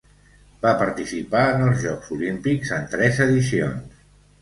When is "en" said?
1.51-1.67, 2.81-2.91